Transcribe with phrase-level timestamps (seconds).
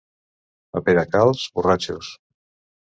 [0.79, 2.13] A Peracalç, borratxos.